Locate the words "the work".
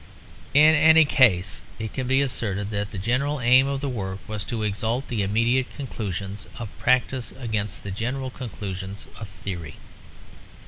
3.81-4.17